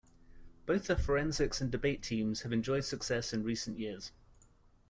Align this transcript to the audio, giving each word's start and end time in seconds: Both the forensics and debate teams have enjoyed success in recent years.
Both 0.65 0.87
the 0.87 0.95
forensics 0.97 1.61
and 1.61 1.71
debate 1.71 2.01
teams 2.01 2.41
have 2.41 2.51
enjoyed 2.51 2.85
success 2.85 3.33
in 3.33 3.43
recent 3.43 3.77
years. 3.77 4.11